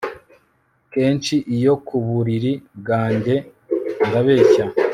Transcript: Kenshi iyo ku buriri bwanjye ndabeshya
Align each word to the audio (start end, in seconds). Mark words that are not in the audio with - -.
Kenshi 0.93 1.35
iyo 1.55 1.73
ku 1.87 1.95
buriri 2.05 2.53
bwanjye 2.79 3.35
ndabeshya 4.07 4.65